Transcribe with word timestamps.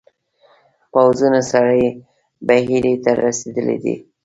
پوځونه 0.93 1.39
سرې 1.51 1.87
بحیرې 2.47 2.93
ته 3.03 3.11
رسېدلي 3.23 3.77
دي. 3.83 3.95